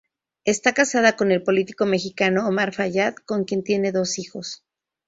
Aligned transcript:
Está 0.45 0.73
casada 0.73 1.15
con 1.15 1.31
el 1.31 1.43
político 1.43 1.85
mexicano 1.85 2.47
Omar 2.47 2.73
Fayad, 2.73 3.13
con 3.23 3.43
quien 3.43 3.63
tiene 3.63 3.91
dos 3.91 4.17
hijos. 4.17 4.63